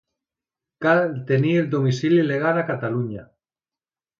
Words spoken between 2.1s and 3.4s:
legal a Catalunya.